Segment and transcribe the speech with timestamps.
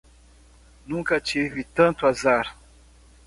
[0.87, 2.55] Nunca tive tanto azar